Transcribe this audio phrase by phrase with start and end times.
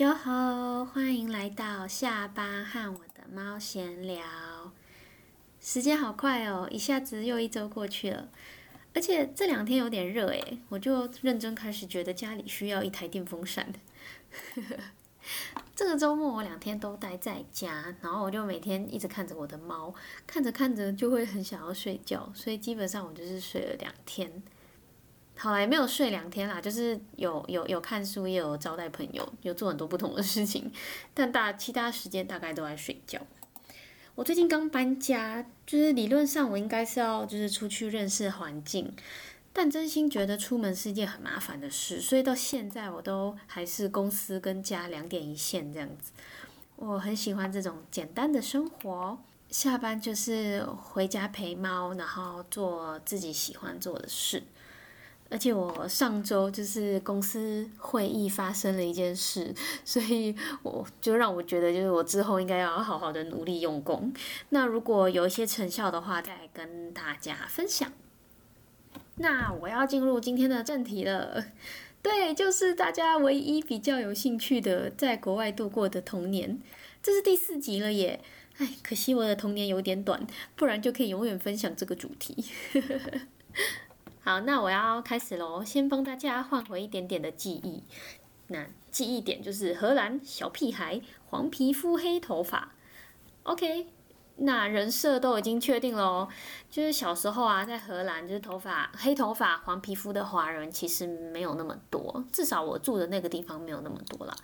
[0.00, 0.82] 哟吼！
[0.86, 4.72] 欢迎来到下班和我的猫闲聊。
[5.60, 8.30] 时间好快哦，一下子又一周过去了。
[8.94, 13.70] 而且这两天有点热诶，我就认真开始觉得家里需要一台电风扇。
[15.76, 19.94] 这个周末我两天都待在家，然后我就每天一直看着我的猫，
[20.26, 24.42] 看着看着就会很想要睡觉，所以基本上我就是睡了两天。
[25.42, 30.70] 好来没有睡两天啦，就是有有有看书，也有招待朋友，有做很多不同的事情，
[31.14, 33.18] 但大其他时间大概都在睡觉。
[34.14, 38.94] 我最近刚搬家，就是理论上我应该是要就是出去认识环境，
[39.50, 46.12] 但真心觉得出门是一件很麻烦的事，所以到现在我都还是公司跟家两点一线这样子。
[46.76, 49.18] 我很喜欢这种简单的生活，
[49.48, 54.42] 下班就是回家陪猫，然后做自己喜欢做的事。
[55.30, 60.34] 而且我上周就是公司会议发生了一件事，所以
[60.64, 64.12] 我就让我觉得，就是我之后应该要好好的努力用功。
[64.48, 67.92] 那如果有一些成效的话，再跟大家分享。
[69.16, 71.44] 那我要进入今天的正题了，
[72.02, 76.58] 对，就是大家唯一比较有兴趣的，在国外度过的童年，
[77.02, 78.20] 这是第四集了耶。
[78.56, 80.26] 哎，可惜我的童年有点短，
[80.56, 82.44] 不然就可以永远分享这个主题。
[84.30, 85.64] 好，那我要开始喽。
[85.64, 87.82] 先帮大家换回一点点的记忆。
[88.46, 92.70] 那记忆点就是荷兰小屁孩，黄皮肤黑头发。
[93.42, 93.88] OK，
[94.36, 96.28] 那人设都已经确定喽。
[96.70, 104.36] 就是小时候啊，在荷兰，就是头发黑头发、黄皮肤的华人其实没有那么多，至少我住的那个地方没有那么多啦，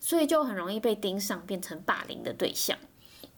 [0.00, 2.76] 所以就很容易被盯上，变成霸凌的对象。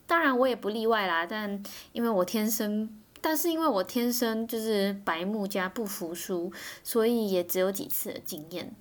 [0.06, 1.62] 当然我也不例外啦，但
[1.92, 2.96] 因为我天生。
[3.20, 8.74] 但是因为我天生就是白目加不服输，所以也只有几次的经验。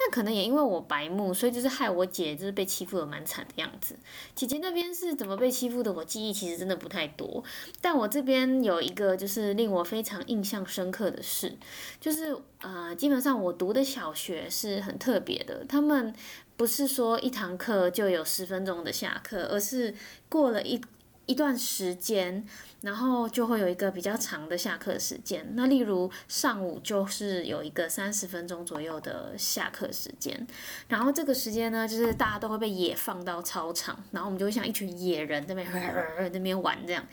[0.00, 3.96] 但可能也因为我白目，所以就是害我姐就是被欺负的蛮惨的样子。
[4.32, 7.42] 姐姐那边是怎么被欺负的，我记忆其实真的不太多。
[7.80, 11.56] 但我这边有一个就是令我非常印象深刻的事，
[12.00, 16.14] 就是呃，基本上我读的小学是很特别的，他们
[16.56, 19.92] 不是说一堂课就有十分钟的下课，而是
[20.28, 20.80] 过了一。
[21.28, 22.42] 一段时间，
[22.80, 25.46] 然后就会有一个比较长的下课时间。
[25.52, 30.46] 那例如上午就是有一个三十分钟左右的下课时间，
[30.88, 35.66] 然后这个时间呢，就是大家都会被野放到操场，然后我们就会像一群野人那边
[36.32, 37.06] 那边玩这样。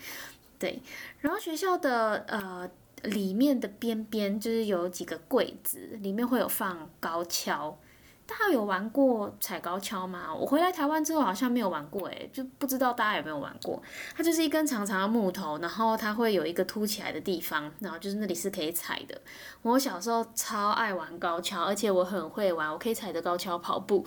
[0.58, 0.80] 对，
[1.20, 2.68] 然后学校的呃
[3.02, 7.78] 里面的边边就是有几个柜子，里面会有放高跷。
[8.26, 10.34] 大家有玩过踩高跷吗？
[10.34, 13.80] 我回来台湾之后好像没有玩过，诶，就不知道大家有没有玩过。
[14.16, 19.20] 它就是一根长长的木头，然后它会有一个凸起来的地方，然后就是那里是可以踩的。
[19.62, 24.04] 我小时候超爱玩高跷，而且我很会玩，我可以踩着高跷跑步。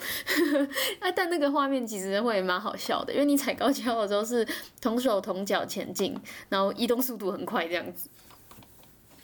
[1.00, 4.46] 哎， 但那个画面其实会蛮好笑的，因为你踩高跷的时候是
[4.82, 6.20] 同手同脚前进，
[6.50, 8.10] 然后移动速度很快这样子。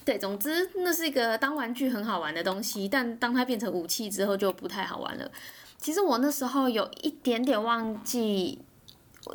[0.05, 5.31] 对，总之那是一个当玩具很好玩的东西，但当它变成武器之后就不太好玩了。
[5.79, 8.59] 其实我那时候有一点点忘记，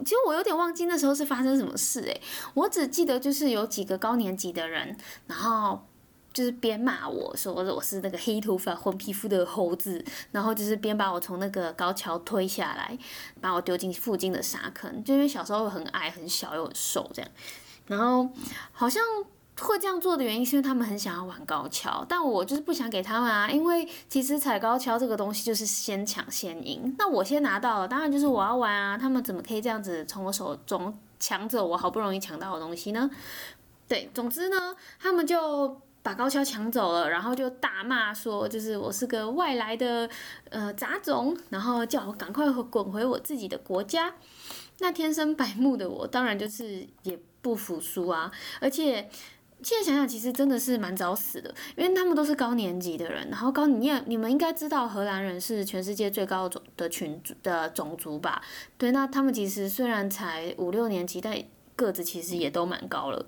[0.04, 2.20] 其实我有点忘记那时候是发生什么事诶，
[2.54, 5.84] 我只记得就是有几个高年级的人，然后
[6.32, 12.96] 就是边骂我说我是那个黑头发黄皮肤的猴子，然后就是边把我从那个高桥推下来，
[13.40, 17.30] 把我丢进附近的沙坑，就因为小时候很矮很小又很瘦这样，
[17.86, 18.30] 然后
[18.70, 19.02] 好像。
[19.60, 33.10] 会这样做的原因是因为他们很想要玩高跷，但我就是不想给他们啊，因为其实踩高跷这个东西就是先抢先赢，那我先拿到了，当然就是我要玩啊，他们怎么可以这样子从我手中抢走我好不容易抢到的东西呢？
[33.86, 40.08] 对，总之呢，他们就把高跷抢走了，然后就大骂说，就是我是个外来的
[40.48, 44.14] 呃杂种，然后叫我赶快滚回我自己的国家。
[44.78, 49.10] 那天生白目的我，当然就是也不服输啊，而且。
[49.62, 53.28] 现在想想，其实真的是蛮早死的，因为他们都是高年级的人。
[53.30, 58.42] 然后高，你也你们应该知道，荷兰人是全世界最高的种的群的种族吧？
[58.78, 61.36] 对，那他们其实虽然才五六年级，但
[61.76, 63.24] 个子其实也都蛮高了。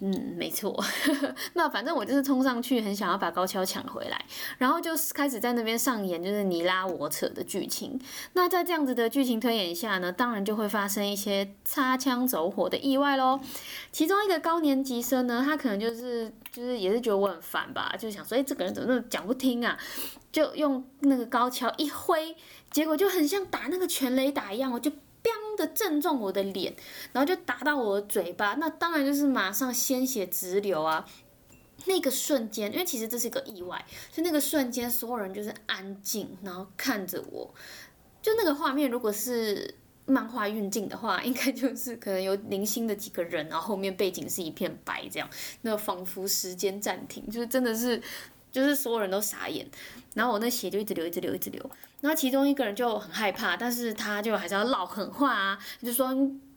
[0.00, 0.76] 嗯，没错。
[1.54, 4.24] 那反正我就是冲上去，很想要把高跷抢回来，
[4.58, 7.98] 然后就开始在那边上演就是你拉我扯的剧情。
[8.32, 13.38] 那在这样子的剧情推演下呢，当然就会发生一些擦枪走火的意外喽。
[13.92, 19.78] 其中一个高年级生呢，他可能就是就是也是觉得我很烦吧，就想说，哎，这个人怎么那么讲不听啊？
[20.32, 22.36] 就用那个高跷一挥，
[22.70, 24.90] 结果就很像打那个全雷打一样，我就。
[25.56, 26.74] 的正中我的脸，
[27.12, 31.06] 然后就打到我的嘴巴，那当然就是马上鲜血直流啊！
[31.86, 37.52] 那个瞬间，因为其实这是一个意外，所以那个瞬间所有人就是安静，然后看着我，
[38.22, 39.74] 就那个画面，如果是
[40.06, 45.28] 漫画运镜的话，应该就是可能有零星的几个人，然后后面背景是一片白，这样，
[45.62, 48.00] 那仿佛时间暂停，就是真的是，
[48.54, 49.66] 就是所有人都傻眼，
[50.14, 51.70] 然后我那血就一直流，一直流，一直流，
[52.00, 56.16] 然后其中一个人就很害怕，但是他就还是要唠狠话啊，就说。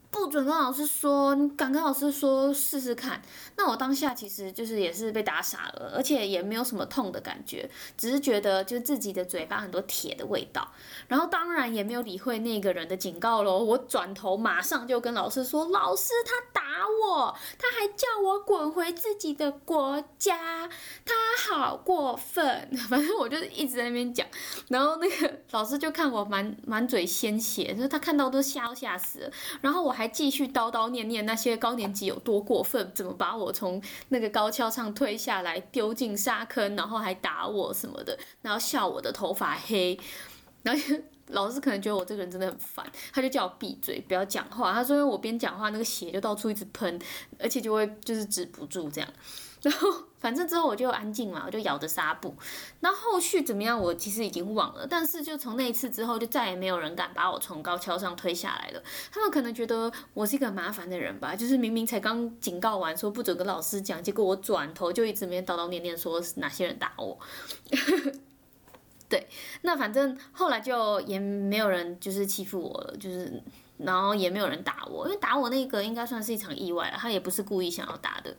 [0.10, 3.22] 不准跟老师说，你敢跟老师说试试看。
[3.56, 10.72] 那我当下其实就是也是被打傻了，而且也没有什么痛的感觉，只是觉得就自己的嘴巴很多铁的味道。
[11.08, 20.70] 然后当然也没有理会那个人的警告喽，我转头马上就跟老师说：“老师他打我，他还叫我滚回自己的国家，
[21.06, 21.14] 他
[21.50, 22.70] 好过分。
[22.90, 24.26] ”反正我就是一直在那边讲，
[24.70, 29.32] 然后那个老师就看我满满嘴鲜血，就是他看到都吓都吓死了。
[29.62, 40.00] 然后我还继续叨叨念念那些高年级有多过分，怎么把我从那个高跷上推下来，丢进沙坑，然后还打我什么的，然后笑我的头发黑，
[40.62, 40.96] 然后
[41.30, 44.72] 老师可能觉得我这个人真的很烦，他就叫我闭嘴，不要讲话。
[44.72, 47.02] 他说因为我边讲话，那个血就到处一直喷，
[47.40, 49.10] 而且就会就是止不住这样。
[49.68, 52.34] 然后反正之后我就安静嘛，我就咬着纱布。
[52.80, 54.88] 那后续怎么样，我其实已经忘了。
[54.88, 58.82] 但是就从那一次之后，就再也没有人敢把我从高跷上推下来了。
[59.12, 67.20] 他们可能觉得我是一个麻烦的人吧，就是明明才刚警告完说不准跟老师讲，结果我转头就一直没叨叨念念说哪些人打我。
[69.10, 69.28] 对，
[69.64, 73.44] 那反正后来就也没有人就是欺负我了，就是
[73.78, 78.34] 然后也没有人打我，因为打我那个应该算是一场意外了，他也不是故意想要打的。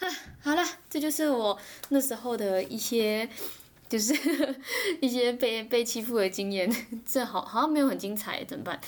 [0.00, 0.08] 啊，
[0.42, 1.58] 好了，这就是我
[1.90, 3.28] 那时候的一些，
[3.88, 4.12] 就是
[5.00, 6.70] 一些被被欺负的经验。
[7.06, 8.78] 这好好像没有很精彩，怎么办？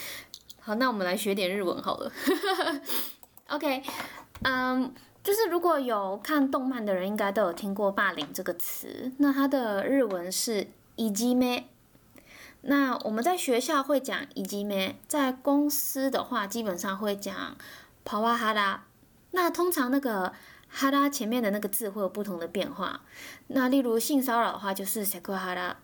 [0.61, 2.13] 好，那我们来学点日文好了。
[3.49, 3.83] OK，
[4.43, 4.93] 嗯，
[5.23, 9.13] 就是如果有看动漫的人，应该都有听过“霸凌”这个词。
[9.19, 10.67] 那它的日文是
[10.97, 11.69] “以及咩”。
[12.63, 17.57] 那我们在学校会讲“以及咩”，在公司的话，基本上会讲
[18.05, 18.85] “跑哇哈拉”。
[19.31, 20.33] 那通常那个。
[20.76, 23.02] 哈拉前面的那个字会有不同的变化。
[23.48, 25.76] 那例如性骚扰的话，就是セクハラ。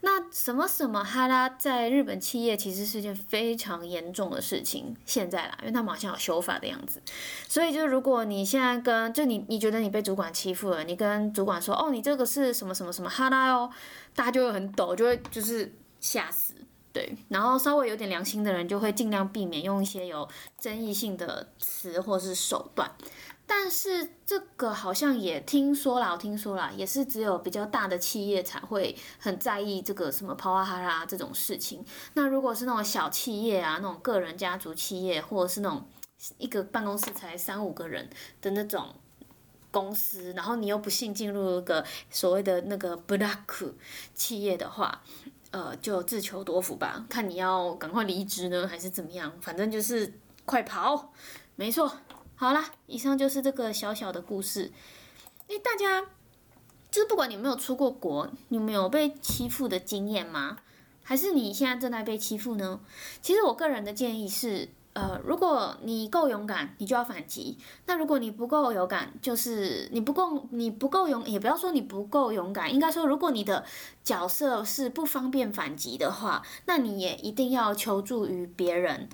[0.00, 4.96] 那什么什么哈拉在日本企业其实是件非常严重的事情。
[5.04, 7.02] 现在啦，因为他们好像有修法的样子。
[7.46, 13.70] 所以就如果你现在跟就你你觉得你被主管欺负了，你跟主管说哦你这个是什么什么什么哈拉哦，
[14.14, 15.70] 大家就会很抖，就会就是
[16.00, 16.54] 吓死。
[16.90, 20.26] 对，然后稍微有点良心的人就会尽量避免用一些有
[20.58, 22.90] 争议性的词或是手段。
[23.53, 31.83] 但是这个好像也听说了，我听说了，也是只有比较大的企业才会很在意这个什么抛啊哈啦这种事情。
[32.13, 35.85] 那如果是那种小企业啊，那种个人家族企业，或者是那种
[36.37, 38.09] 一个办公室才三五个人
[38.41, 38.95] 的那种
[39.69, 43.73] 公司，然后你又不幸进入一个所谓的那个 black
[44.15, 45.03] 企业的话，
[45.51, 50.13] 呃，就自求多福吧，看你要赶快离职呢，还是怎么样，反正就是
[50.45, 51.11] 快跑，
[51.57, 51.91] 没错。
[52.41, 54.71] 好啦，以上就是这个小小的故事。
[55.47, 56.07] 哎，大家
[56.89, 60.57] 就是不管你有没有出过国，你有没有被欺负的经验吗？
[61.03, 62.79] 还是你现在正在被欺负呢？
[63.21, 73.63] 其实我个人的建议是，呃，如果你够勇敢，你就要反击；那如果你不够勇敢，就是你不够你不够勇，也不要说你不够勇敢，应该说，如果你的
[74.03, 79.07] 角色是不方便反击的话，那你也一定要求助于别人。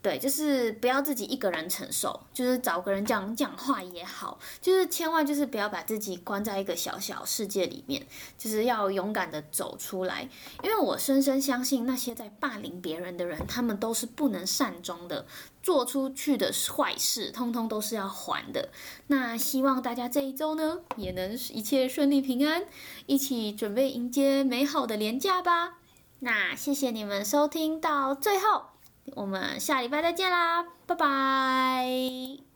[0.00, 8.06] 对，就是不要自己一个人承受，就是找个人讲讲话也好，就是千万就是不要把自己关在一个小小世界里面，
[8.38, 10.28] 就是要勇敢的走出来。
[10.62, 15.26] 因为我深深相信，那些在霸凌别人的人，他们都是不能善终的，
[15.64, 18.68] 做出去的坏事，通通都是要还的。
[19.08, 22.64] 那希望大家这一周呢，也能一切顺利平安，
[23.06, 25.78] 一起准备迎接美好的年假吧。
[26.20, 28.77] 那谢谢你们收听到最后。
[29.16, 32.47] 我们下礼拜再见啦，拜拜。